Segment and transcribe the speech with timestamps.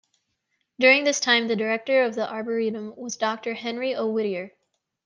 [0.79, 4.07] During this time the director of the Arboretum was Doctor Henry O.
[4.09, 4.51] Whittier.